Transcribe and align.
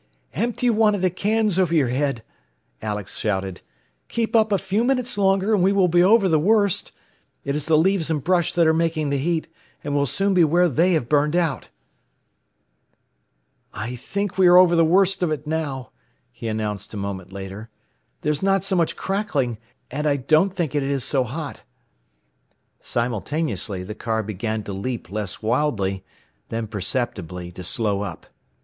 "Empty 0.33 0.71
one 0.71 0.95
of 0.95 1.03
the 1.03 1.11
cans 1.11 1.59
over 1.59 1.75
your 1.75 1.89
head," 1.89 2.23
Alex 2.81 3.19
shouted. 3.19 3.61
"Keep 4.07 4.35
up 4.35 4.51
a 4.51 4.57
few 4.57 4.83
minutes 4.83 5.15
longer, 5.15 5.53
and 5.53 5.61
we 5.63 5.71
will 5.71 5.87
be 5.87 6.01
over 6.01 6.27
the 6.27 6.39
worst. 6.39 6.91
It 7.45 7.55
is 7.55 7.67
the 7.67 7.77
leaves 7.77 8.09
and 8.09 8.23
brush 8.23 8.51
that 8.53 8.65
are 8.65 8.73
making 8.73 9.11
the 9.11 9.19
heat, 9.19 9.47
and 9.83 9.93
we'll 9.93 10.07
soon 10.07 10.33
be 10.33 10.43
where 10.43 10.67
they 10.67 10.93
have 10.93 11.07
burned 11.07 11.35
out. 11.35 11.69
"I 13.75 13.95
think 13.95 14.39
we 14.39 14.47
are 14.47 14.57
over 14.57 14.75
the 14.75 14.83
worst 14.83 15.21
of 15.21 15.29
it 15.29 15.45
now," 15.45 15.91
he 16.31 16.47
announced 16.47 16.95
a 16.95 16.97
moment 16.97 17.31
later. 17.31 17.69
"There's 18.21 18.41
not 18.41 18.63
so 18.63 18.75
much 18.75 18.95
crackling; 18.95 19.59
and 19.91 20.07
I 20.07 20.15
don't 20.15 20.55
think 20.55 20.73
it 20.73 20.81
is 20.81 21.03
so 21.03 21.23
hot." 21.25 21.61
Simultaneously 22.79 23.83
the 23.83 23.93
car 23.93 24.23
began 24.23 24.63
to 24.63 24.73
leap 24.73 25.11
less 25.11 25.43
wildly, 25.43 26.03
then 26.49 26.65
perceptibly 26.65 27.51
to 27.51 27.63
slow 27.63 28.01
up. 28.01 28.25